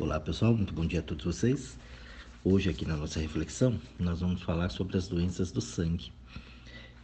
[0.00, 1.76] Olá pessoal, muito bom dia a todos vocês.
[2.44, 6.12] Hoje aqui na nossa reflexão nós vamos falar sobre as doenças do sangue.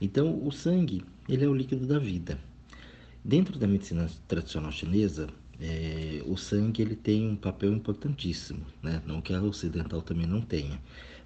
[0.01, 2.39] Então o sangue ele é o líquido da vida.
[3.25, 5.27] Dentro da medicina tradicional chinesa,
[5.61, 9.03] é, o sangue ele tem um papel importantíssimo, né?
[9.05, 10.81] Não que a ocidental também não tenha,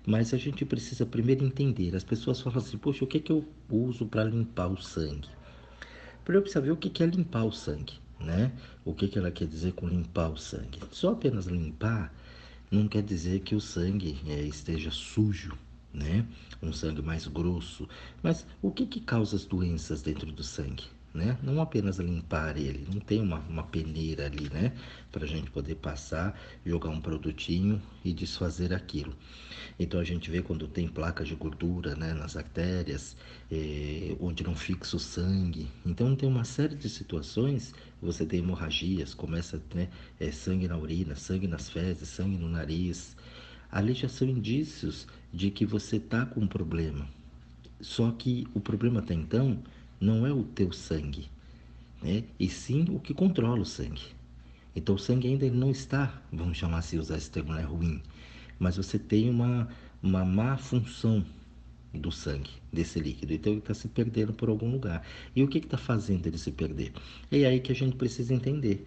[0.06, 1.94] mas a gente precisa primeiro entender.
[1.94, 5.28] As pessoas falam assim: poxa, o que é que eu uso para limpar o sangue?
[6.24, 8.52] Primeiro precisa ver o que é limpar o sangue né?
[8.84, 10.80] O que, que ela quer dizer com limpar o sangue?
[10.90, 12.12] Só apenas limpar
[12.70, 15.56] não quer dizer que o sangue é, esteja sujo,
[15.92, 16.26] né?
[16.62, 17.88] Um sangue mais grosso.
[18.22, 20.84] Mas o que, que causa as doenças dentro do sangue?
[21.18, 21.36] Né?
[21.42, 24.72] Não apenas limpar ele, não tem uma, uma peneira ali, né?
[25.10, 29.12] Para a gente poder passar, jogar um produtinho e desfazer aquilo.
[29.78, 32.14] Então a gente vê quando tem placas de gordura, né?
[32.14, 33.16] Nas artérias,
[33.50, 35.68] eh, onde não fixa o sangue.
[35.84, 37.74] Então tem uma série de situações.
[38.00, 39.88] Você tem hemorragias, começa né,
[40.20, 43.16] é, sangue na urina, sangue nas fezes, sangue no nariz.
[43.70, 47.06] Ali já são indícios de que você está com um problema.
[47.80, 49.62] Só que o problema até então
[50.00, 51.28] não é o teu sangue,
[52.02, 52.24] né?
[52.38, 54.02] e sim o que controla o sangue.
[54.74, 58.02] Então o sangue ainda não está, vamos chamar assim, usar esse termo é ruim,
[58.58, 59.68] mas você tem uma,
[60.02, 61.24] uma má função
[61.92, 63.32] do sangue, desse líquido.
[63.32, 65.02] Então ele está se perdendo por algum lugar.
[65.34, 66.92] E o que está fazendo ele se perder?
[67.30, 68.86] É aí que a gente precisa entender.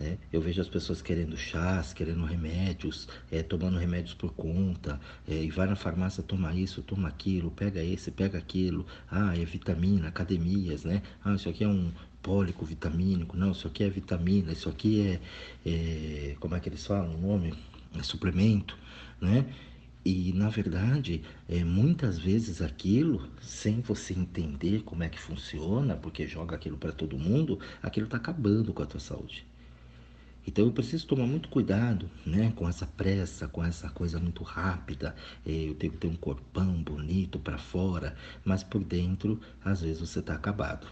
[0.00, 5.34] É, eu vejo as pessoas querendo chás, querendo remédios, é, tomando remédios por conta, é,
[5.44, 8.84] e vai na farmácia, toma isso, toma aquilo, pega esse, pega aquilo.
[9.10, 11.02] Ah, é vitamina, academias, né?
[11.24, 13.36] Ah, isso aqui é um pólico vitamínico.
[13.36, 15.20] Não, isso aqui é vitamina, isso aqui é,
[15.66, 17.54] é como é que eles falam o nome?
[17.96, 18.76] É suplemento,
[19.20, 19.46] né?
[20.04, 26.26] E na verdade, é, muitas vezes aquilo, sem você entender como é que funciona, porque
[26.26, 29.46] joga aquilo para todo mundo, aquilo está acabando com a tua saúde.
[30.46, 35.14] Então eu preciso tomar muito cuidado, né, com essa pressa, com essa coisa muito rápida.
[35.46, 40.00] É, eu tenho que ter um corpão bonito para fora, mas por dentro, às vezes
[40.00, 40.86] você está acabado.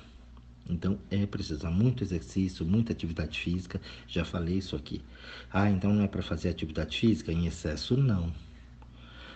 [0.68, 3.80] Então é preciso muito exercício, muita atividade física.
[4.06, 5.02] Já falei isso aqui.
[5.52, 7.96] Ah, então não é para fazer atividade física em excesso?
[7.96, 8.32] Não.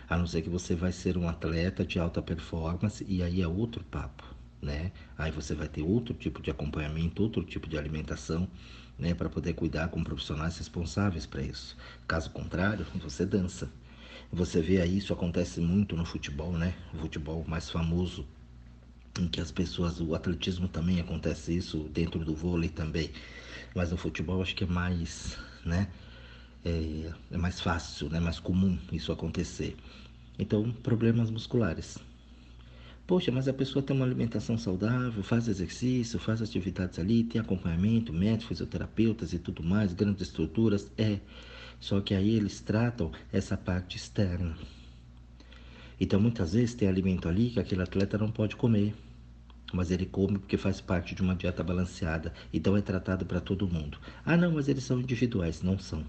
[0.09, 3.49] A não ser que você vai ser um atleta de alta performance e aí é
[3.49, 4.91] outro papo né?
[5.17, 8.49] Aí você vai ter outro tipo de acompanhamento, outro tipo de alimentação,
[8.99, 11.77] né, para poder cuidar com profissionais responsáveis para isso.
[12.07, 13.69] Caso contrário, você dança.
[14.33, 16.75] Você vê aí, isso acontece muito no futebol, né?
[16.93, 18.27] O futebol mais famoso
[19.19, 23.11] em que as pessoas, o atletismo também acontece isso, dentro do vôlei também.
[23.75, 25.89] Mas no futebol acho que é mais, né?
[26.65, 28.19] É, é mais fácil, né?
[28.19, 29.77] Mais comum isso acontecer.
[30.39, 31.99] Então, problemas musculares.
[33.07, 38.15] Poxa, mas a pessoa tem uma alimentação saudável, faz exercício, faz atividades ali, tem acompanhamento,
[38.15, 40.91] médicos, fisioterapeutas e tudo mais, grandes estruturas.
[40.97, 41.21] É.
[41.79, 44.57] Só que aí eles tratam essa parte externa.
[46.01, 48.95] Então muitas vezes tem alimento ali que aquele atleta não pode comer.
[49.73, 52.33] Mas ele come porque faz parte de uma dieta balanceada.
[52.55, 53.99] Então é tratado para todo mundo.
[54.25, 55.63] Ah, não, mas eles são individuais.
[55.63, 56.05] Não são.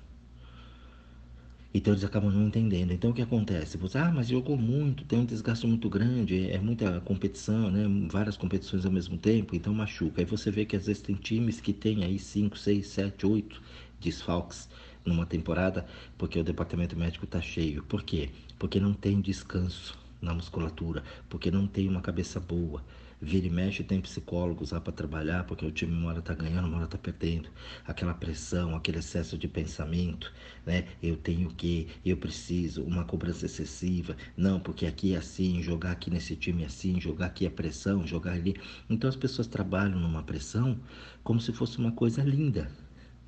[1.77, 2.93] Então eles acabam não entendendo.
[2.93, 3.77] Então o que acontece?
[3.77, 7.83] Você, ah, mas jogou muito, tem um desgaste muito grande, é muita competição, né?
[8.09, 10.21] Várias competições ao mesmo tempo, então machuca.
[10.21, 13.61] Aí você vê que às vezes tem times que tem aí 5, 6, 7, 8
[13.99, 14.69] desfalques
[15.03, 15.85] numa temporada,
[16.17, 17.83] porque o departamento médico está cheio.
[17.83, 18.29] Por quê?
[18.57, 22.81] Porque não tem descanso na musculatura, porque não tem uma cabeça boa
[23.25, 26.67] Vira e mexe tem psicólogos lá para trabalhar, porque o time uma hora tá ganhando,
[26.67, 27.49] uma hora tá perdendo.
[27.85, 30.31] Aquela pressão, aquele excesso de pensamento,
[30.65, 30.87] né?
[31.01, 34.15] Eu tenho que, eu preciso, uma cobrança excessiva.
[34.37, 38.05] Não, porque aqui é assim, jogar aqui nesse time é assim, jogar aqui é pressão,
[38.05, 38.55] jogar ali.
[38.89, 40.79] Então as pessoas trabalham numa pressão
[41.23, 42.71] como se fosse uma coisa linda,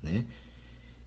[0.02, 0.26] né?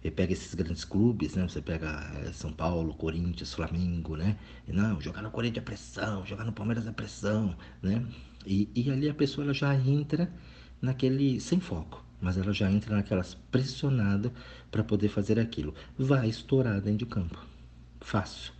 [0.03, 1.43] E pega esses grandes clubes, né?
[1.47, 1.87] Você pega
[2.25, 4.37] eh, São Paulo, Corinthians, Flamengo, né?
[4.67, 8.05] E não, jogar no Corinthians é pressão, jogar no Palmeiras é pressão, né?
[8.45, 10.31] E, e ali a pessoa ela já entra
[10.81, 14.31] naquele sem foco, mas ela já entra naquelas pressionada
[14.69, 15.73] para poder fazer aquilo.
[15.97, 17.37] Vai estourar dentro de campo.
[17.99, 18.53] Fácil.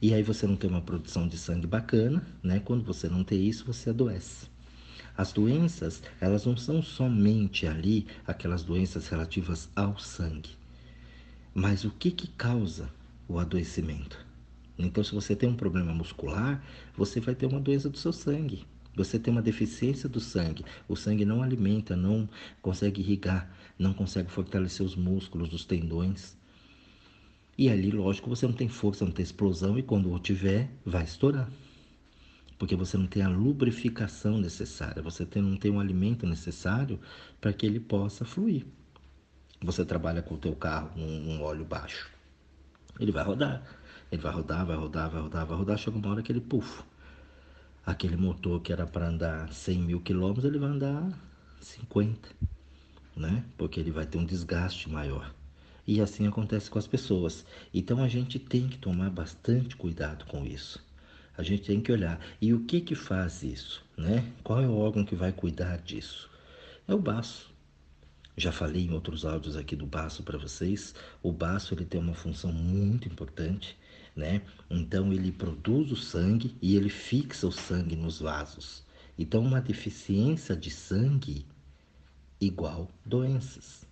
[0.00, 2.60] E aí você não tem uma produção de sangue bacana, né?
[2.60, 4.50] Quando você não tem isso, você adoece.
[5.16, 10.50] As doenças, elas não são somente ali aquelas doenças relativas ao sangue.
[11.54, 12.90] Mas o que que causa
[13.28, 14.26] o adoecimento?
[14.78, 16.64] Então, se você tem um problema muscular,
[16.96, 18.66] você vai ter uma doença do seu sangue.
[18.94, 20.64] Você tem uma deficiência do sangue.
[20.86, 22.28] O sangue não alimenta, não
[22.60, 26.36] consegue irrigar, não consegue fortalecer os músculos, os tendões.
[27.56, 31.50] E ali, lógico, você não tem força, não tem explosão e quando tiver, vai estourar.
[32.58, 37.00] Porque você não tem a lubrificação necessária, você tem, não tem o alimento necessário
[37.40, 38.64] para que ele possa fluir.
[39.62, 42.10] Você trabalha com o teu carro num, num óleo baixo,
[42.98, 43.62] Ele vai rodar.
[44.10, 45.78] Ele vai rodar, vai rodar, vai rodar, vai rodar.
[45.78, 46.82] Chega uma hora que ele, puf,
[47.84, 51.08] aquele motor que era para andar 100 mil quilômetros, ele vai andar
[51.60, 52.28] 50,
[53.16, 53.44] né?
[53.56, 55.34] Porque ele vai ter um desgaste maior.
[55.86, 57.44] E assim acontece com as pessoas.
[57.74, 60.84] Então a gente tem que tomar bastante cuidado com isso.
[61.36, 62.20] A gente tem que olhar.
[62.40, 64.24] E o que que faz isso, né?
[64.44, 66.30] Qual é o órgão que vai cuidar disso?
[66.86, 67.50] É o baço.
[68.36, 70.94] Já falei em outros áudios aqui do baço para vocês.
[71.22, 73.76] O baço ele tem uma função muito importante,
[74.14, 74.42] né?
[74.70, 78.84] Então ele produz o sangue e ele fixa o sangue nos vasos.
[79.18, 81.46] Então uma deficiência de sangue
[82.40, 83.86] igual doenças.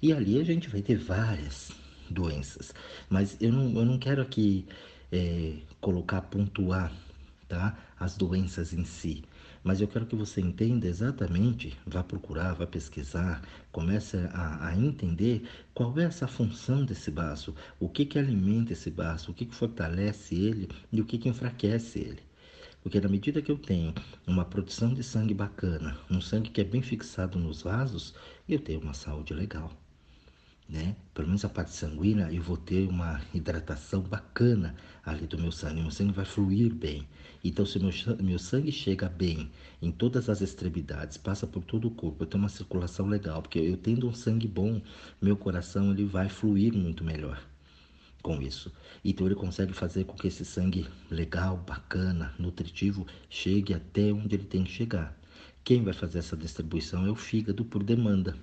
[0.00, 1.70] E ali a gente vai ter várias
[2.10, 2.72] doenças.
[3.08, 4.66] Mas eu não, eu não quero aqui
[5.10, 6.92] é, colocar, pontuar
[7.48, 7.78] tá?
[7.98, 9.24] as doenças em si.
[9.64, 15.48] Mas eu quero que você entenda exatamente, vá procurar, vá pesquisar, comece a, a entender
[15.72, 19.54] qual é essa função desse baço, o que, que alimenta esse baço, o que, que
[19.54, 22.22] fortalece ele e o que, que enfraquece ele.
[22.82, 23.94] Porque na medida que eu tenho
[24.26, 28.14] uma produção de sangue bacana, um sangue que é bem fixado nos vasos,
[28.46, 29.72] eu tenho uma saúde legal
[30.68, 30.96] né?
[31.12, 34.74] Pelo menos a parte sanguínea, eu vou ter uma hidratação bacana
[35.04, 35.82] ali do meu sangue.
[35.82, 37.06] Meu sangue vai fluir bem.
[37.42, 37.90] Então, se meu,
[38.22, 39.50] meu sangue chega bem
[39.82, 43.58] em todas as extremidades, passa por todo o corpo, eu tenho uma circulação legal, porque
[43.58, 44.80] eu tendo um sangue bom,
[45.20, 47.40] meu coração ele vai fluir muito melhor
[48.22, 48.72] com isso.
[49.04, 54.44] Então ele consegue fazer com que esse sangue legal, bacana, nutritivo chegue até onde ele
[54.44, 55.14] tem que chegar.
[55.62, 58.34] Quem vai fazer essa distribuição é o fígado por demanda.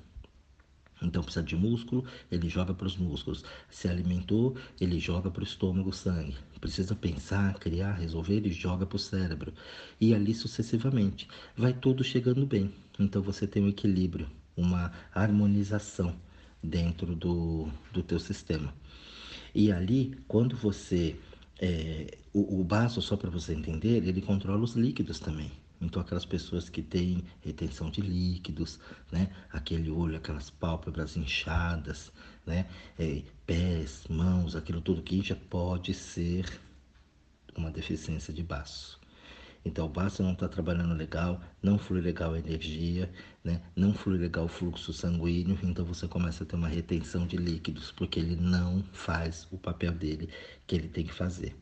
[1.01, 3.43] Então precisa de músculo, ele joga para os músculos.
[3.69, 6.37] Se alimentou, ele joga para o estômago sangue.
[6.59, 9.51] Precisa pensar, criar, resolver, ele joga para o cérebro.
[9.99, 11.27] E ali sucessivamente.
[11.57, 12.71] Vai tudo chegando bem.
[12.99, 16.15] Então você tem um equilíbrio, uma harmonização
[16.61, 18.73] dentro do, do teu sistema.
[19.55, 21.15] E ali, quando você...
[21.59, 25.51] É, o, o baço, só para você entender, ele controla os líquidos também.
[25.81, 28.79] Então, aquelas pessoas que têm retenção de líquidos,
[29.11, 29.29] né?
[29.49, 32.11] Aquele olho, aquelas pálpebras inchadas,
[32.45, 32.69] né?
[32.99, 36.45] É, pés, mãos, aquilo tudo que já pode ser
[37.57, 39.01] uma deficiência de baço.
[39.65, 43.11] Então, o baço não está trabalhando legal, não flui legal a energia,
[43.43, 43.61] né?
[43.75, 47.91] não flui legal o fluxo sanguíneo, então você começa a ter uma retenção de líquidos,
[47.91, 50.29] porque ele não faz o papel dele
[50.65, 51.55] que ele tem que fazer.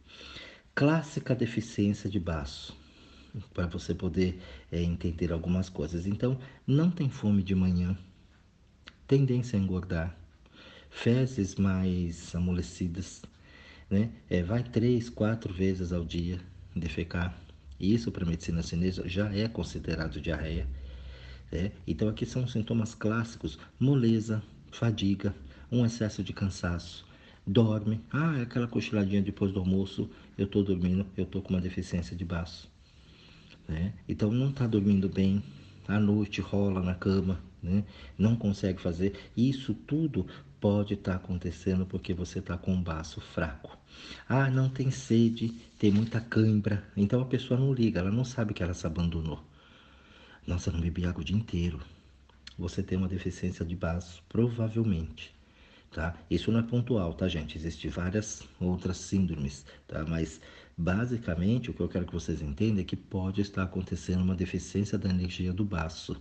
[0.73, 2.78] Clássica deficiência de baço
[3.53, 4.39] para você poder
[4.71, 6.05] é, entender algumas coisas.
[6.05, 7.97] Então, não tem fome de manhã,
[9.07, 10.15] tendência a engordar,
[10.89, 13.21] fezes mais amolecidas,
[13.89, 14.09] né?
[14.29, 16.39] É, vai três, quatro vezes ao dia
[16.75, 17.35] defecar.
[17.79, 20.67] Isso para a medicina chinesa já é considerado diarreia.
[21.51, 21.71] Né?
[21.87, 25.33] Então aqui são sintomas clássicos: moleza, fadiga,
[25.71, 27.05] um excesso de cansaço,
[27.47, 28.01] dorme.
[28.11, 32.15] Ah, é aquela cochiladinha depois do almoço, eu estou dormindo, eu estou com uma deficiência
[32.15, 32.69] de baço
[33.69, 33.93] né?
[34.07, 35.43] Então não está dormindo bem,
[35.87, 37.83] à noite rola na cama, né?
[38.17, 39.13] não consegue fazer.
[39.37, 40.25] Isso tudo
[40.59, 43.77] pode estar tá acontecendo porque você está com um baço fraco.
[44.27, 46.83] Ah, não tem sede, tem muita cãibra.
[46.97, 49.41] Então a pessoa não liga, ela não sabe que ela se abandonou.
[50.47, 51.79] Nossa, não bebi água o dia inteiro.
[52.57, 55.33] Você tem uma deficiência de baço, provavelmente.
[55.91, 56.15] Tá?
[56.29, 57.57] Isso não é pontual, tá, gente?
[57.57, 60.05] Existem várias outras síndromes, tá?
[60.05, 60.39] Mas
[60.81, 64.97] Basicamente, o que eu quero que vocês entendam é que pode estar acontecendo uma deficiência
[64.97, 66.15] da energia do baço.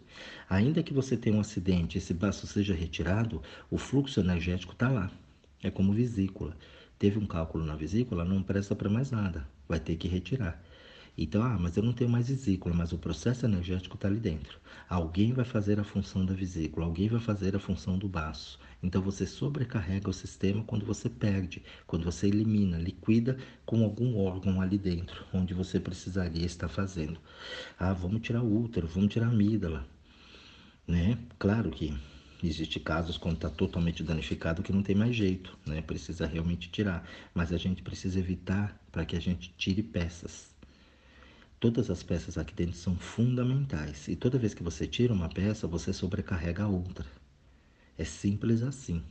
[0.51, 4.89] Ainda que você tenha um acidente e esse baço seja retirado, o fluxo energético está
[4.89, 5.13] lá.
[5.63, 6.57] É como vesícula.
[6.99, 9.47] Teve um cálculo na vesícula, não presta para mais nada.
[9.69, 10.61] Vai ter que retirar.
[11.17, 14.59] Então, ah, mas eu não tenho mais vesícula, mas o processo energético está ali dentro.
[14.89, 18.59] Alguém vai fazer a função da vesícula, alguém vai fazer a função do baço.
[18.83, 24.61] Então você sobrecarrega o sistema quando você perde, quando você elimina, liquida com algum órgão
[24.61, 27.19] ali dentro, onde você precisaria estar fazendo.
[27.79, 29.87] Ah, vamos tirar o útero, vamos tirar a amígdala.
[30.87, 31.19] Né?
[31.39, 31.93] Claro que
[32.43, 35.83] Existem casos quando está totalmente danificado que não tem mais jeito, né?
[35.83, 37.05] Precisa realmente tirar.
[37.35, 40.55] Mas a gente precisa evitar para que a gente tire peças.
[41.59, 44.07] Todas as peças aqui dentro são fundamentais.
[44.07, 47.05] E toda vez que você tira uma peça, você sobrecarrega a outra.
[47.99, 49.03] É simples assim.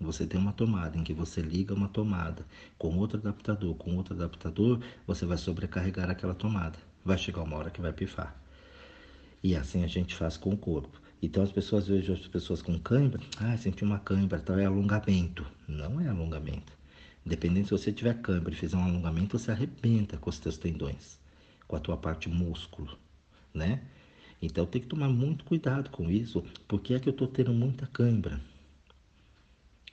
[0.00, 2.46] Você tem uma tomada em que você liga uma tomada
[2.78, 6.78] com outro adaptador, com outro adaptador, você vai sobrecarregar aquela tomada.
[7.04, 8.34] Vai chegar uma hora que vai pifar.
[9.42, 11.00] E assim a gente faz com o corpo.
[11.20, 15.44] Então as pessoas veem as pessoas com cãibra, ah, senti uma cãibra, então é alongamento.
[15.68, 16.72] Não é alongamento.
[17.26, 21.20] Independente se você tiver cãibra e fizer um alongamento, você arrebenta com os seus tendões
[21.72, 22.98] com a tua parte músculo,
[23.54, 23.80] né?
[24.42, 27.86] Então tem que tomar muito cuidado com isso, porque é que eu estou tendo muita
[27.86, 28.40] cãibra.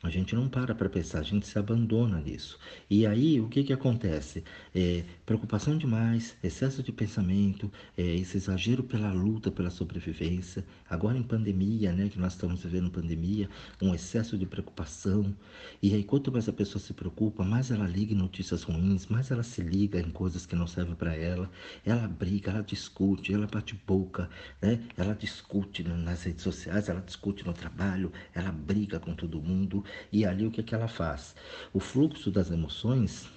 [0.10, 2.58] A gente não para para pensar, a gente se abandona nisso.
[2.90, 4.44] E aí, o que, que acontece?
[4.74, 10.66] É, preocupação demais, excesso de pensamento, é, esse exagero pela luta, pela sobrevivência.
[10.90, 13.48] Agora em pandemia, né, que nós estamos vivendo pandemia,
[13.80, 15.32] um excesso de preocupação.
[15.80, 19.30] E aí, quanto mais a pessoa se preocupa, mais ela liga em notícias ruins, mais
[19.30, 21.52] ela se liga em coisas que não servem para ela.
[21.86, 24.28] Ela briga, ela discute, ela bate boca,
[24.60, 24.80] né?
[24.98, 29.86] ela discute nas redes sociais, ela discute no trabalho, ela briga com todo mundo.
[30.12, 31.36] E ali o que, que ela faz?
[31.74, 33.28] O fluxo das emoções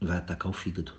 [0.00, 0.92] vai atacar o fígado.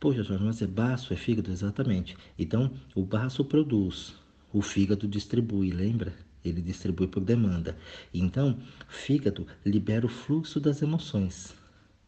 [0.00, 1.50] Poxa, Jorge, mas é baço, é fígado?
[1.50, 2.16] Exatamente.
[2.38, 4.14] Então, o baço produz,
[4.52, 6.12] o fígado distribui, lembra?
[6.44, 7.78] Ele distribui por demanda.
[8.12, 8.58] Então,
[8.88, 11.54] fígado libera o fluxo das emoções.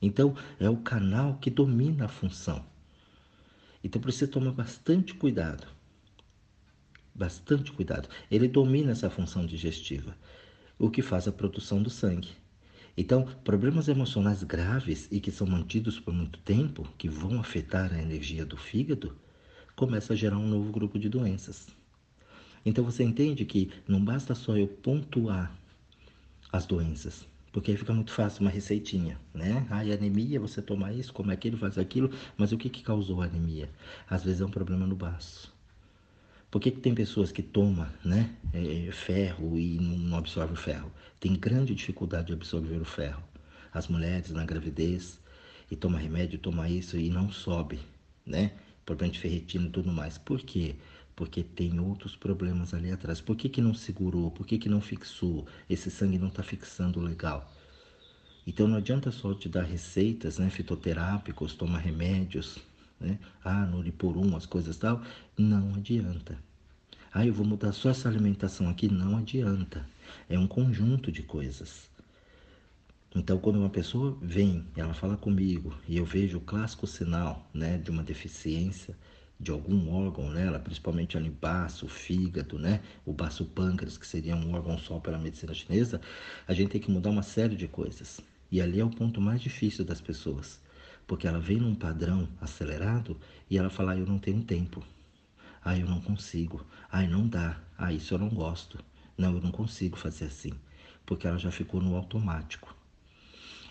[0.03, 2.67] Então, é o canal que domina a função.
[3.83, 5.69] Então, precisa tomar bastante cuidado
[7.15, 8.09] bastante cuidado.
[8.31, 10.17] Ele domina essa função digestiva,
[10.79, 12.31] o que faz a produção do sangue.
[12.97, 18.01] Então, problemas emocionais graves e que são mantidos por muito tempo, que vão afetar a
[18.03, 19.17] energia do fígado,
[19.77, 21.69] começa a gerar um novo grupo de doenças.
[22.65, 25.55] Então você entende que não basta só eu pontuar
[26.51, 29.67] as doenças, porque aí fica muito fácil uma receitinha, né?
[29.71, 33.27] Ah, anemia, você toma isso, come aquilo, faz aquilo, mas o que, que causou a
[33.27, 33.71] anemia?
[34.09, 35.54] Às vezes é um problema no baço.
[36.55, 40.89] Por que, que tem pessoas que tomam né, é, ferro e não absorvem o ferro?
[41.19, 43.21] Tem grande dificuldade de absorver o ferro.
[43.73, 45.19] As mulheres na gravidez
[45.69, 47.81] e toma remédio, toma isso e não sobe,
[48.25, 48.53] né?
[48.87, 50.17] Problema de ferritina e tudo mais.
[50.17, 50.77] Por quê?
[51.17, 53.21] Porque tem outros problemas ali atrás.
[53.21, 54.31] Por que, que não segurou?
[54.31, 55.49] Por que, que não fixou?
[55.69, 57.53] Esse sangue não está fixando legal.
[58.47, 62.61] Então não adianta só te dar receitas né, fitoterápicos, tomar remédios,
[63.01, 63.19] né?
[63.43, 65.03] Ah, Nuripurum, as coisas tal.
[65.37, 66.39] Não adianta.
[67.13, 68.89] Ah, eu vou mudar só essa alimentação aqui.
[68.89, 69.87] Não adianta.
[70.29, 71.91] É um conjunto de coisas.
[73.15, 77.79] Então, quando uma pessoa vem, ela fala comigo e eu vejo o clássico sinal né,
[77.79, 78.97] de uma deficiência
[79.39, 84.55] de algum órgão nela, principalmente ali baço, fígado, né, o baço pâncreas, que seria um
[84.55, 86.01] órgão só pela medicina chinesa,
[86.47, 88.21] a gente tem que mudar uma série de coisas.
[88.51, 90.61] E ali é o ponto mais difícil das pessoas.
[91.07, 93.17] Porque ela vem num padrão acelerado
[93.51, 94.83] e ela fala, ah, eu não tenho tempo.
[95.63, 96.65] Ah, eu não consigo.
[96.91, 97.61] Ah, não dá.
[97.77, 98.79] Ah, isso eu não gosto.
[99.17, 100.53] Não, eu não consigo fazer assim.
[101.05, 102.75] Porque ela já ficou no automático.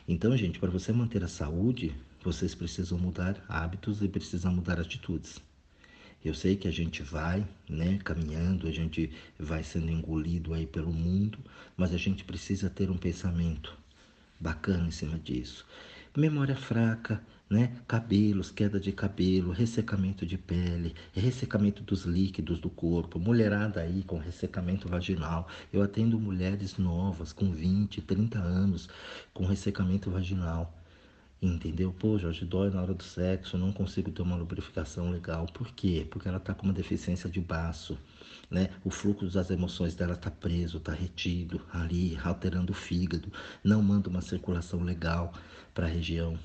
[0.07, 5.39] Então, gente, para você manter a saúde, vocês precisam mudar hábitos e precisam mudar atitudes.
[6.23, 10.91] Eu sei que a gente vai, né, caminhando, a gente vai sendo engolido aí pelo
[10.91, 11.37] mundo,
[11.75, 13.77] mas a gente precisa ter um pensamento
[14.39, 15.65] bacana em cima disso
[16.15, 17.75] memória fraca, né?
[17.87, 24.17] Cabelos, queda de cabelo, ressecamento de pele, ressecamento dos líquidos do corpo, mulherada aí com
[24.17, 25.47] ressecamento vaginal.
[25.71, 28.87] Eu atendo mulheres novas com 20, 30 anos
[29.33, 30.73] com ressecamento vaginal.
[31.41, 31.91] Entendeu?
[31.91, 35.45] Pô, Jorge, dói na hora do sexo, não consigo ter uma lubrificação legal.
[35.47, 36.07] Por quê?
[36.09, 37.97] Porque ela tá com uma deficiência de baço,
[38.49, 38.69] né?
[38.83, 43.31] O fluxo das emoções dela tá preso, tá retido ali, alterando o fígado,
[43.63, 45.33] não manda uma circulação legal
[45.73, 46.37] para a região.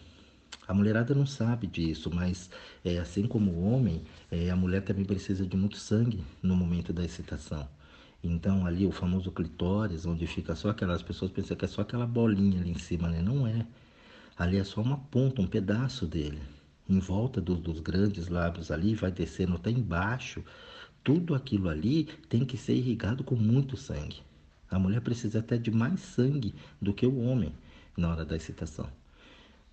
[0.66, 2.50] A mulherada não sabe disso, mas
[2.84, 6.92] é, assim como o homem, é, a mulher também precisa de muito sangue no momento
[6.92, 7.68] da excitação.
[8.22, 12.06] Então ali o famoso clitóris, onde fica só aquelas pessoas pensam que é só aquela
[12.06, 13.22] bolinha ali em cima, né?
[13.22, 13.66] Não é.
[14.36, 16.40] Ali é só uma ponta, um pedaço dele.
[16.88, 20.42] Em volta do, dos grandes lábios ali, vai descendo até embaixo.
[21.02, 24.22] Tudo aquilo ali tem que ser irrigado com muito sangue.
[24.70, 27.52] A mulher precisa até de mais sangue do que o homem
[27.96, 28.88] na hora da excitação.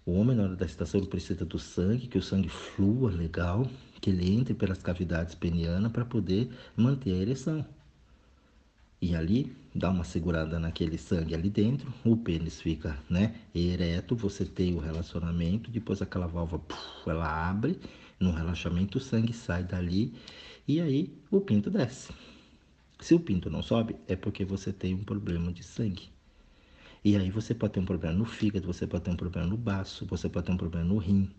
[0.05, 3.67] O homem, na hora da excitação, precisa do sangue, que o sangue flua legal,
[3.99, 7.65] que ele entre pelas cavidades penianas para poder manter a ereção.
[9.01, 14.45] E ali dá uma segurada naquele sangue ali dentro, o pênis fica, né, ereto, você
[14.45, 16.61] tem o relacionamento, depois aquela válvula,
[17.05, 17.79] ela abre,
[18.25, 20.13] no relaxamento o sangue sai dali
[20.67, 22.11] e aí o pinto desce.
[22.99, 26.09] Se o pinto não sobe, é porque você tem um problema de sangue.
[27.03, 29.57] E aí você pode ter um problema no fígado, você pode ter um problema no
[29.57, 31.29] baço, você pode ter um problema no rim.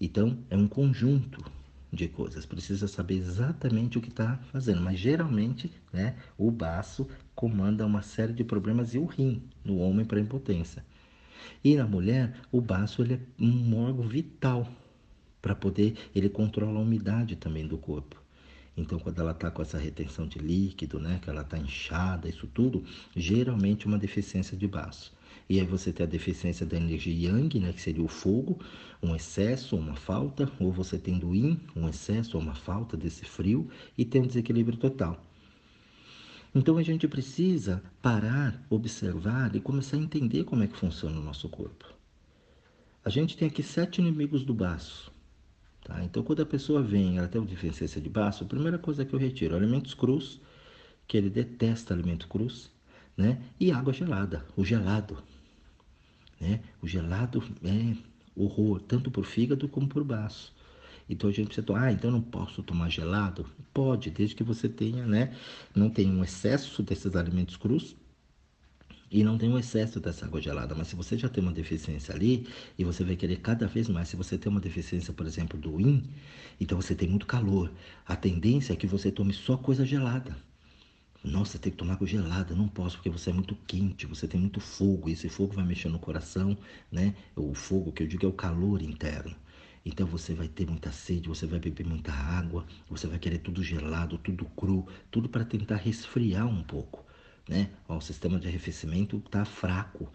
[0.00, 1.44] Então, é um conjunto
[1.92, 2.44] de coisas.
[2.44, 4.80] Precisa saber exatamente o que está fazendo.
[4.80, 10.04] Mas geralmente, né, o baço comanda uma série de problemas e o rim no homem
[10.04, 10.84] para impotência.
[11.62, 14.66] E na mulher, o baço ele é um órgão vital
[15.40, 18.20] para poder, ele controla a umidade também do corpo.
[18.76, 22.46] Então, quando ela está com essa retenção de líquido, né, que ela está inchada, isso
[22.46, 25.12] tudo, geralmente uma deficiência de baço.
[25.48, 28.60] E aí você tem a deficiência da energia yang, né, que seria o fogo,
[29.02, 32.96] um excesso ou uma falta, ou você tem do yin, um excesso ou uma falta
[32.96, 33.68] desse frio,
[33.98, 35.20] e tem um desequilíbrio total.
[36.54, 41.22] Então a gente precisa parar, observar e começar a entender como é que funciona o
[41.22, 41.86] nosso corpo.
[43.04, 45.09] A gente tem aqui sete inimigos do baço.
[45.82, 46.02] Tá?
[46.04, 49.14] Então quando a pessoa vem, ela tem uma deficiência de baço, a primeira coisa que
[49.14, 50.40] eu retiro, alimentos crus,
[51.06, 52.70] que ele detesta alimento crus,
[53.16, 53.42] né?
[53.58, 55.18] E água gelada, o gelado.
[56.40, 56.60] Né?
[56.80, 57.96] O gelado é
[58.34, 60.54] horror, tanto por fígado como por baço.
[61.08, 63.44] Então a gente precisa tomar, ah, então eu não posso tomar gelado?
[63.74, 65.36] Pode, desde que você tenha, né?
[65.74, 67.96] Não tenha um excesso desses alimentos crus
[69.10, 70.74] e não tem um excesso dessa água gelada.
[70.74, 72.46] Mas se você já tem uma deficiência ali
[72.78, 75.80] e você vai querer cada vez mais, se você tem uma deficiência, por exemplo, do
[75.80, 76.04] yin,
[76.60, 77.70] então você tem muito calor.
[78.06, 80.36] A tendência é que você tome só coisa gelada.
[81.22, 84.40] Nossa, tem que tomar água gelada, não posso porque você é muito quente, você tem
[84.40, 86.56] muito fogo, e esse fogo vai mexer no coração,
[86.90, 87.14] né?
[87.36, 89.36] O fogo que eu digo é o calor interno.
[89.84, 93.62] Então você vai ter muita sede, você vai beber muita água, você vai querer tudo
[93.62, 97.04] gelado, tudo cru, tudo para tentar resfriar um pouco,
[97.48, 97.70] né?
[97.88, 100.10] Ó, o sistema de arrefecimento está fraco.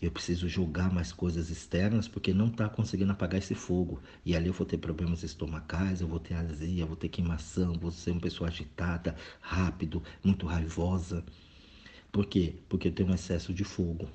[0.00, 4.00] Eu preciso jogar mais coisas externas porque não está conseguindo apagar esse fogo.
[4.24, 7.90] E ali eu vou ter problemas estomacais, eu vou ter azia, vou ter queimação, vou
[7.90, 11.24] ser uma pessoa agitada, rápido, muito raivosa.
[12.12, 12.56] Por quê?
[12.68, 14.08] Porque eu tenho um excesso de fogo.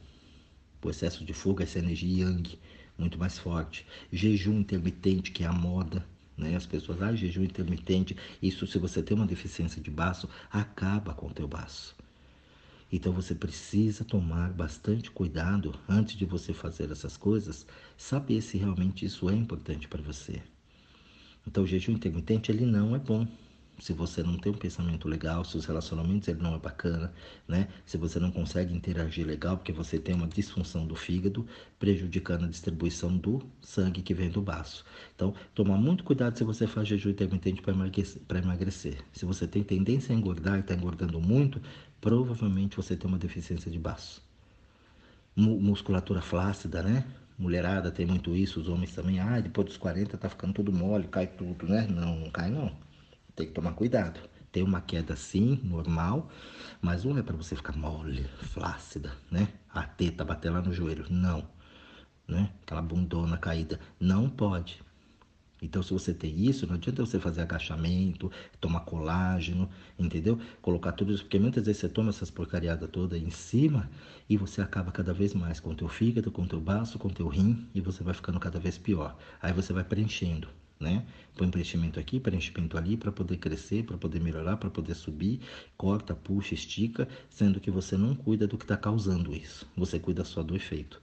[0.83, 2.59] O excesso de fogo é essa energia yang
[2.97, 3.85] muito mais forte.
[4.11, 6.05] Jejum intermitente, que é a moda,
[6.37, 6.55] né?
[6.55, 11.27] As pessoas, ah, jejum intermitente, isso se você tem uma deficiência de baço, acaba com
[11.27, 11.95] o teu baço.
[12.91, 17.65] Então você precisa tomar bastante cuidado antes de você fazer essas coisas,
[17.97, 20.41] saber se realmente isso é importante para você.
[21.47, 23.25] Então o jejum intermitente ele não é bom
[23.81, 27.11] se você não tem um pensamento legal, se os relacionamentos ele não é bacana,
[27.47, 27.67] né?
[27.83, 31.47] Se você não consegue interagir legal porque você tem uma disfunção do fígado,
[31.79, 34.85] prejudicando a distribuição do sangue que vem do baço.
[35.15, 38.97] Então, tomar muito cuidado se você faz jejum intermitente para emagrecer, emagrecer.
[39.11, 41.59] Se você tem tendência a engordar e está engordando muito,
[42.01, 44.21] provavelmente você tem uma deficiência de baço.
[45.35, 47.05] musculatura flácida, né?
[47.37, 49.19] Mulherada tem muito isso, os homens também.
[49.19, 51.87] Ah, depois dos 40 tá ficando tudo mole, cai tudo, né?
[51.87, 52.75] Não, não cai não.
[53.35, 54.19] Tem que tomar cuidado.
[54.51, 56.29] Tem uma queda sim, normal,
[56.81, 59.47] mas não é para você ficar mole, flácida, né?
[59.73, 61.05] A teta bater lá no joelho.
[61.09, 61.47] Não.
[62.27, 62.51] Né?
[62.63, 63.79] Aquela bundona caída.
[63.99, 64.81] Não pode.
[65.61, 70.39] Então, se você tem isso, não adianta você fazer agachamento, tomar colágeno, entendeu?
[70.61, 73.89] Colocar tudo isso, porque muitas vezes você toma essas porcariadas todas em cima
[74.27, 77.09] e você acaba cada vez mais com o teu fígado, com o teu baço, com
[77.09, 79.15] o teu rim e você vai ficando cada vez pior.
[79.41, 80.47] Aí você vai preenchendo
[80.81, 81.05] né?
[81.35, 85.39] Põe preenchimento aqui, preenchimento ali para poder crescer, para poder melhorar, para poder subir,
[85.77, 89.65] corta, puxa, estica, sendo que você não cuida do que está causando isso.
[89.77, 91.01] Você cuida só do efeito.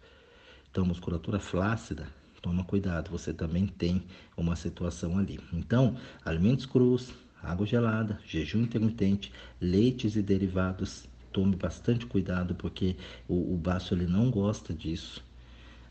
[0.71, 2.09] Então, musculatura flácida,
[2.41, 4.03] toma cuidado, você também tem
[4.37, 5.41] uma situação ali.
[5.53, 12.97] Então, alimentos crus, água gelada, jejum intermitente, leites e derivados, tome bastante cuidado porque
[13.29, 15.25] o, o baço ele não gosta disso.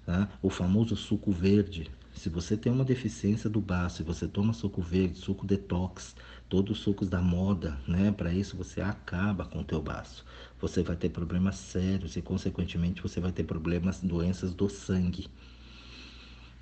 [0.05, 0.29] Tá?
[0.41, 4.81] O famoso suco verde, se você tem uma deficiência do baço e você toma suco
[4.81, 6.15] verde, suco detox,
[6.49, 8.11] todos os sucos da moda, né?
[8.11, 10.25] Para isso você acaba com o teu baço.
[10.59, 15.27] Você vai ter problemas sérios e consequentemente você vai ter problemas, doenças do sangue.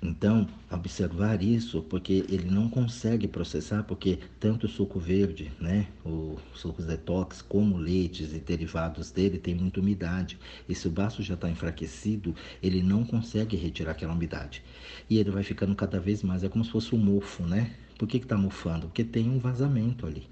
[0.00, 6.36] Então, observar isso, porque ele não consegue processar, porque tanto o suco verde, né, o
[6.54, 10.38] sucos detox, como leites e derivados dele tem muita umidade.
[10.68, 14.62] E se o baço já está enfraquecido, ele não consegue retirar aquela umidade.
[15.08, 17.74] E ele vai ficando cada vez mais, é como se fosse um mofo, né?
[17.98, 18.88] Por que está mofando?
[18.88, 20.28] Porque tem um vazamento ali.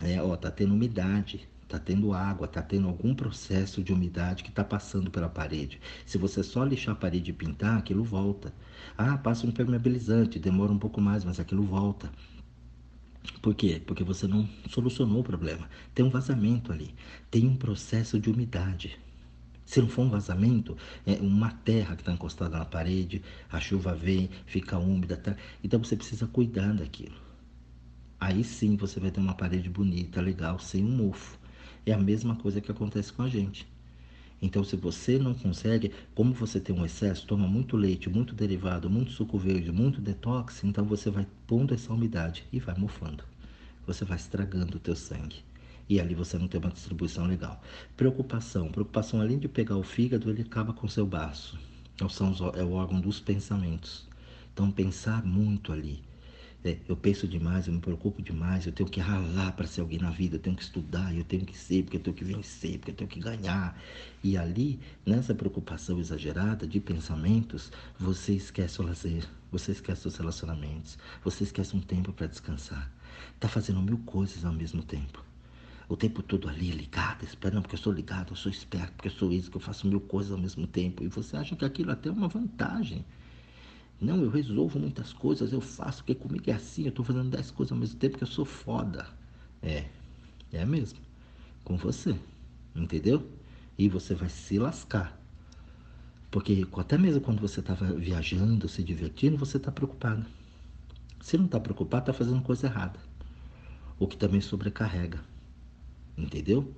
[0.00, 4.48] É, ó, tá tendo umidade, está tendo água, está tendo algum processo de umidade que
[4.48, 5.78] está passando pela parede.
[6.06, 8.54] Se você só lixar a parede e pintar, aquilo volta.
[8.96, 12.10] Ah, passa um impermeabilizante, demora um pouco mais, mas aquilo volta.
[13.42, 13.82] Por quê?
[13.86, 15.68] Porque você não solucionou o problema.
[15.94, 16.94] Tem um vazamento ali,
[17.30, 18.98] tem um processo de umidade.
[19.66, 23.94] Se não for um vazamento, é uma terra que está encostada na parede, a chuva
[23.94, 25.36] vem, fica úmida, tá?
[25.62, 27.16] então você precisa cuidar daquilo.
[28.18, 31.38] Aí sim você vai ter uma parede bonita, legal, sem um mofo.
[31.88, 33.66] É a mesma coisa que acontece com a gente.
[34.42, 38.90] Então, se você não consegue, como você tem um excesso, toma muito leite, muito derivado,
[38.90, 43.24] muito suco verde, muito detox, então você vai pondo essa umidade e vai mofando.
[43.86, 45.36] Você vai estragando o teu sangue.
[45.88, 47.58] E ali você não tem uma distribuição legal.
[47.96, 48.70] Preocupação.
[48.70, 51.58] Preocupação, além de pegar o fígado, ele acaba com o seu baço.
[51.94, 54.06] Então, é o órgão dos pensamentos.
[54.52, 56.02] Então, pensar muito ali.
[56.64, 59.98] É, eu penso demais, eu me preocupo demais, eu tenho que ralar para ser alguém
[59.98, 62.78] na vida, eu tenho que estudar, eu tenho que ser, porque eu tenho que vencer,
[62.78, 63.80] porque eu tenho que ganhar.
[64.22, 70.98] E ali, nessa preocupação exagerada de pensamentos, você esquece o lazer, você esquece os relacionamentos,
[71.22, 72.92] você esquece um tempo para descansar.
[73.34, 75.24] Está fazendo mil coisas ao mesmo tempo.
[75.88, 79.12] o tempo todo ali ligado, esperando, porque eu sou ligado, eu sou esperto, porque eu
[79.12, 81.02] sou isso, que eu faço mil coisas ao mesmo tempo.
[81.04, 83.04] E você acha que aquilo até é uma vantagem.
[84.00, 87.50] Não, eu resolvo muitas coisas, eu faço, porque comigo é assim, eu estou fazendo dez
[87.50, 89.06] coisas ao mesmo tempo, porque eu sou foda.
[89.60, 89.86] É,
[90.52, 91.00] é mesmo.
[91.64, 92.16] Com você.
[92.74, 93.28] Entendeu?
[93.76, 95.18] E você vai se lascar.
[96.30, 100.24] Porque até mesmo quando você estava viajando, se divertindo, você está preocupado.
[101.20, 103.00] Se não está preocupado, está fazendo coisa errada.
[103.98, 105.20] O que também sobrecarrega.
[106.16, 106.72] Entendeu?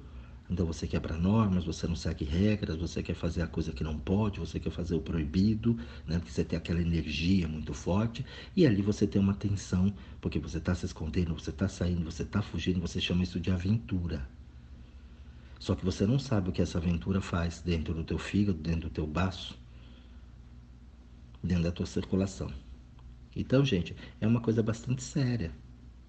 [0.50, 3.96] Então você quebra normas, você não segue regras, você quer fazer a coisa que não
[3.96, 6.18] pode, você quer fazer o proibido, né?
[6.18, 10.58] Porque você tem aquela energia muito forte e ali você tem uma tensão, porque você
[10.58, 14.28] está se escondendo, você está saindo, você está fugindo, você chama isso de aventura.
[15.60, 18.88] Só que você não sabe o que essa aventura faz dentro do teu fígado, dentro
[18.88, 19.56] do teu baço,
[21.40, 22.50] dentro da tua circulação.
[23.36, 25.52] Então, gente, é uma coisa bastante séria,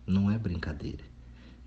[0.08, 1.11] não é brincadeira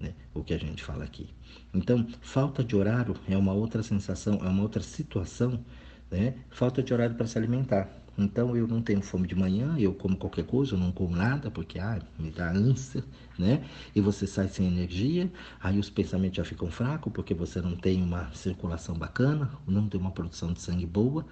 [0.05, 0.14] né?
[0.35, 1.29] o que a gente fala aqui.
[1.73, 5.64] Então, falta de horário é uma outra sensação, é uma outra situação,
[6.11, 6.35] né?
[6.51, 7.90] Falta de horário para se alimentar.
[8.17, 11.51] Então eu não tenho fome de manhã, eu como qualquer coisa, eu não como nada,
[11.51, 13.03] porque ah, me dá ânsia,
[13.37, 13.64] né?
[13.95, 18.03] E você sai sem energia, aí os pensamentos já ficam fracos, porque você não tem
[18.03, 21.27] uma circulação bacana, não tem uma produção de sangue boa,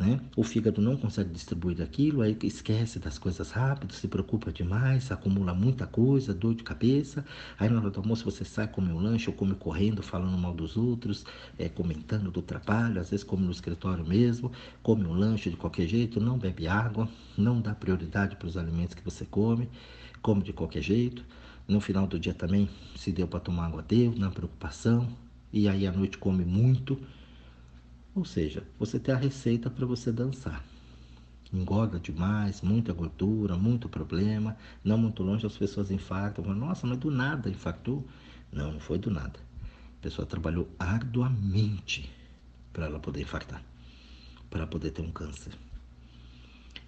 [0.00, 0.18] né?
[0.34, 5.52] O fígado não consegue distribuir aquilo, aí esquece das coisas rápido, se preocupa demais, acumula
[5.52, 7.22] muita coisa, dor de cabeça.
[7.58, 10.54] Aí na hora do almoço você sai, come um lanche ou come correndo, falando mal
[10.54, 11.26] dos outros,
[11.58, 14.50] é, comentando do trabalho, às vezes come no escritório mesmo,
[14.82, 18.94] come um lanche de qualquer jeito, não bebe água, não dá prioridade para os alimentos
[18.94, 19.68] que você come,
[20.22, 21.22] come de qualquer jeito.
[21.68, 25.06] No final do dia também, se deu para tomar água, deu, na preocupação.
[25.52, 26.98] E aí à noite come muito
[28.14, 30.64] ou seja, você tem a receita para você dançar.
[31.52, 34.56] Engorda demais, muita gordura, muito problema.
[34.84, 36.44] Não muito longe as pessoas infartam.
[36.54, 38.06] Nossa, mas do nada infartou?
[38.52, 39.38] Não, não foi do nada.
[39.98, 42.10] A pessoa trabalhou arduamente
[42.72, 43.62] para ela poder infartar,
[44.48, 45.52] para poder ter um câncer.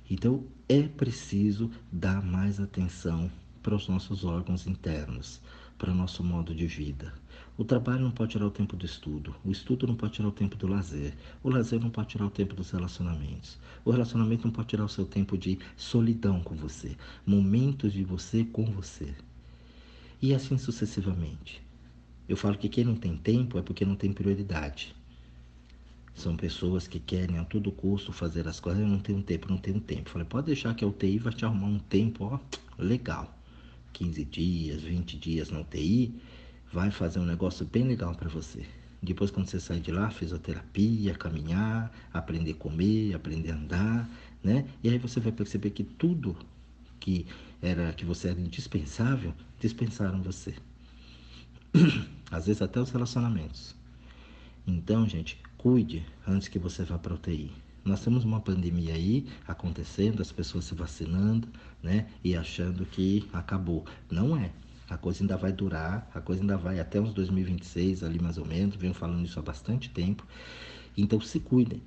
[0.08, 3.30] Então é preciso dar mais atenção
[3.62, 5.40] para os nossos órgãos internos,
[5.76, 7.12] para o nosso modo de vida.
[7.56, 10.32] O trabalho não pode tirar o tempo do estudo, o estudo não pode tirar o
[10.32, 14.52] tempo do lazer, o lazer não pode tirar o tempo dos relacionamentos, o relacionamento não
[14.52, 19.14] pode tirar o seu tempo de solidão com você, momentos de você com você.
[20.20, 21.62] E assim sucessivamente.
[22.26, 24.94] Eu falo que quem não tem tempo é porque não tem prioridade.
[26.14, 28.82] São pessoas que querem a todo custo fazer as coisas.
[28.82, 30.10] Eu não tenho tempo, não tenho tempo.
[30.10, 32.38] Falei, pode deixar que a UTI vai te arrumar um tempo, ó,
[32.78, 33.36] legal.
[33.92, 36.14] 15 dias, 20 dias na UTI
[36.72, 38.64] vai fazer um negócio bem legal para você.
[39.02, 44.08] Depois, quando você sair de lá, fisioterapia, caminhar, aprender a comer, aprender a andar,
[44.42, 44.64] né?
[44.82, 46.36] E aí você vai perceber que tudo
[47.00, 47.26] que
[47.60, 50.54] era que você era indispensável, dispensaram você.
[52.30, 53.74] Às vezes até os relacionamentos.
[54.66, 57.50] Então, gente, cuide antes que você vá para UTI.
[57.84, 61.48] Nós temos uma pandemia aí acontecendo, as pessoas se vacinando,
[61.82, 62.06] né?
[62.22, 63.84] E achando que acabou.
[64.08, 64.52] Não é.
[64.88, 68.44] A coisa ainda vai durar, a coisa ainda vai até uns 2026 ali mais ou
[68.44, 70.26] menos, venho falando isso há bastante tempo.
[70.96, 71.82] Então se cuidem.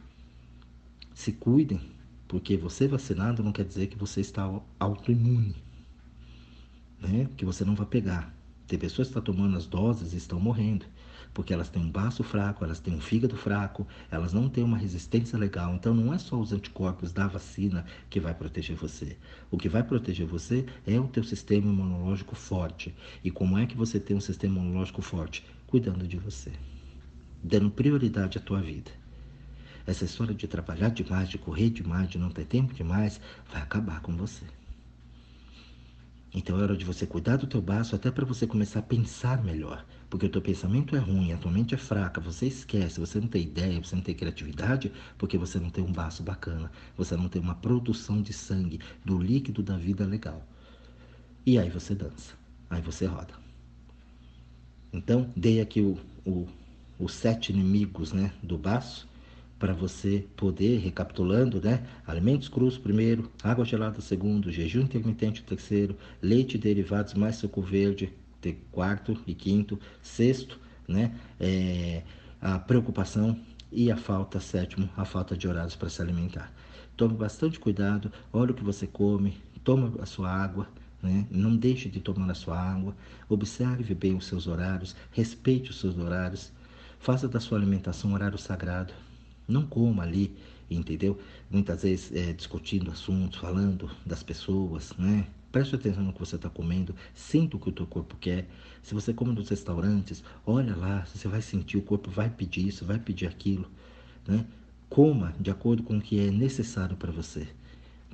[1.14, 1.80] Se cuidem,
[2.28, 5.56] porque você vacinado não quer dizer que você está autoimune,
[7.00, 7.30] né?
[7.38, 8.34] Que você não vai pegar.
[8.68, 10.86] Tem pessoas que estão tomando as doses e estão morrendo
[11.36, 14.78] porque elas têm um baço fraco, elas têm um fígado fraco, elas não têm uma
[14.78, 15.76] resistência legal.
[15.76, 19.18] Então não é só os anticorpos da vacina que vai proteger você.
[19.52, 22.96] O que vai proteger você é o teu sistema imunológico forte.
[23.22, 25.46] E como é que você tem um sistema imunológico forte?
[25.68, 26.54] Cuidando de você,
[27.44, 28.92] dando prioridade à tua vida.
[29.86, 33.20] Essa história de trabalhar demais, de correr demais, de não ter tempo demais,
[33.52, 34.46] vai acabar com você.
[36.34, 39.44] Então é hora de você cuidar do teu baço até para você começar a pensar
[39.44, 39.86] melhor.
[40.16, 43.28] Porque o teu pensamento é ruim, a tua mente é fraca, você esquece, você não
[43.28, 47.28] tem ideia, você não tem criatividade, porque você não tem um baço bacana, você não
[47.28, 50.42] tem uma produção de sangue, do líquido da vida legal.
[51.46, 52.34] E aí você dança,
[52.70, 53.34] aí você roda.
[54.94, 56.48] Então, dei aqui o, o,
[56.98, 59.10] os sete inimigos né, do baço
[59.60, 61.86] para você poder, recapitulando, né?
[62.08, 68.14] Alimentos crus primeiro, água gelada segundo, jejum intermitente terceiro, leite e derivados mais suco verde
[68.54, 71.16] quarto e quinto, sexto, né?
[71.40, 72.04] É,
[72.42, 73.40] a preocupação
[73.72, 76.52] e a falta sétimo, a falta de horários para se alimentar.
[76.96, 80.68] Tome bastante cuidado, olha o que você come, toma a sua água,
[81.02, 81.28] né?
[81.30, 82.96] Não deixe de tomar a sua água,
[83.28, 86.52] observe bem os seus horários, respeite os seus horários,
[87.00, 88.94] faça da sua alimentação um horário sagrado.
[89.48, 90.36] Não coma ali,
[90.70, 91.20] entendeu?
[91.50, 95.28] Muitas vezes é, discutindo assuntos, falando das pessoas, né?
[95.56, 98.46] Preste atenção no que você está comendo, sinta o que o teu corpo quer.
[98.84, 102.84] Se você come nos restaurantes, olha lá, você vai sentir, o corpo vai pedir isso,
[102.84, 103.66] vai pedir aquilo.
[104.28, 104.46] Né?
[104.90, 107.48] Coma de acordo com o que é necessário para você.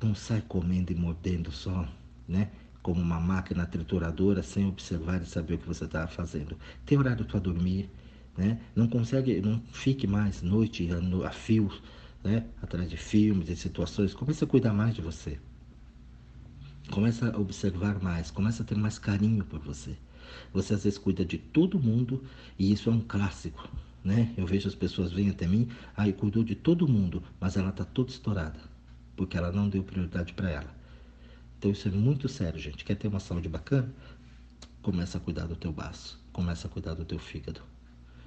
[0.00, 1.88] Não sai comendo e mordendo só,
[2.28, 2.48] né?
[2.80, 6.56] Como uma máquina trituradora, sem observar e saber o que você está fazendo.
[6.86, 7.90] Tem horário para dormir,
[8.38, 8.60] né?
[8.72, 11.32] Não consegue, não fique mais noite a, a
[12.22, 12.46] né?
[12.62, 14.14] Atrás de filmes e situações.
[14.14, 15.40] Comece a cuidar mais de você.
[16.90, 19.96] Começa a observar mais, começa a ter mais carinho por você.
[20.52, 22.22] Você às vezes cuida de todo mundo
[22.58, 23.68] e isso é um clássico,
[24.04, 24.32] né?
[24.36, 27.84] Eu vejo as pessoas vêm até mim, aí cuidou de todo mundo, mas ela está
[27.84, 28.60] toda estourada,
[29.16, 30.74] porque ela não deu prioridade para ela.
[31.58, 32.84] Então isso é muito sério, gente.
[32.84, 33.92] Quer ter uma saúde bacana?
[34.82, 37.62] Começa a cuidar do teu baço, começa a cuidar do teu fígado.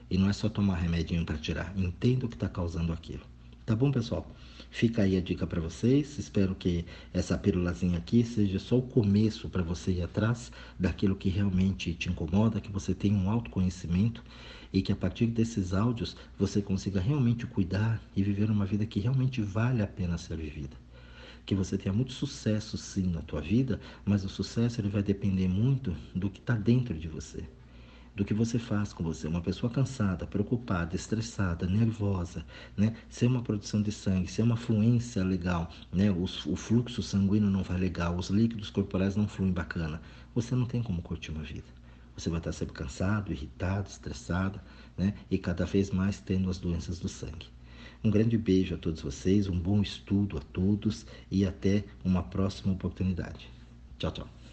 [0.10, 3.24] E não é só tomar remedinho para tirar, entenda o que está causando aquilo.
[3.65, 4.32] Tá bom, pessoal?
[4.69, 6.19] Fica aí a dica para vocês.
[6.19, 11.30] Espero que essa pílulazinha aqui seja só o começo para você ir atrás daquilo que
[11.30, 14.23] realmente te incomoda, que você tenha um autoconhecimento
[14.71, 18.99] e que a partir desses áudios você consiga realmente cuidar e viver uma vida que
[18.99, 20.78] realmente vale a pena ser vivida.
[21.43, 25.47] Que você tenha muito sucesso sim na tua vida, mas o sucesso ele vai depender
[25.47, 27.43] muito do que está dentro de você
[28.15, 29.28] do que você faz com você.
[29.28, 32.45] Uma pessoa cansada, preocupada, estressada, nervosa,
[32.78, 32.95] né?
[33.10, 36.10] Ser uma produção de sangue, ser uma fluência legal, né?
[36.10, 40.01] O, o fluxo sanguíneo não vai legal, os líquidos corporais não fluem bacana.
[40.34, 41.67] Você não tem como curtir uma vida.
[42.15, 44.60] Você vai estar sempre cansado, irritado, estressado,
[44.97, 45.13] né?
[45.30, 47.47] E cada vez mais tendo as doenças do sangue.
[48.01, 52.71] Um grande beijo a todos vocês, um bom estudo a todos e até uma próxima
[52.71, 53.49] oportunidade.
[53.97, 54.45] Tchau, tchau.